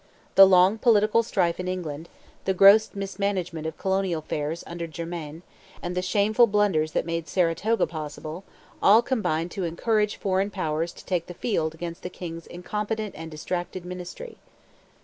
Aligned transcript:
The 0.33 0.47
long 0.47 0.79
political 0.79 1.21
strife 1.21 1.59
in 1.59 1.67
England, 1.67 2.09
the 2.45 2.55
gross 2.55 2.89
mismanagement 2.95 3.67
of 3.67 3.77
colonial 3.77 4.17
affairs 4.23 4.63
under 4.65 4.87
Germain, 4.87 5.43
and 5.79 5.93
the 5.93 6.01
shameful 6.01 6.47
blunders 6.47 6.93
that 6.93 7.05
made 7.05 7.27
Saratoga 7.27 7.85
possible, 7.85 8.43
all 8.81 9.03
combined 9.03 9.51
to 9.51 9.63
encourage 9.63 10.15
foreign 10.15 10.49
powers 10.49 10.91
to 10.93 11.05
take 11.05 11.27
the 11.27 11.35
field 11.35 11.75
against 11.75 12.01
the 12.01 12.09
king's 12.09 12.47
incompetent 12.47 13.13
and 13.15 13.29
distracted 13.29 13.85
ministry. 13.85 14.37